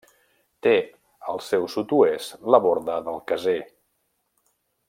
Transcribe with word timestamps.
Té 0.67 0.71
al 1.33 1.43
seu 1.49 1.67
sud-oest 1.75 2.35
la 2.55 2.63
Borda 2.67 2.99
del 3.11 3.23
Caser. 3.33 3.59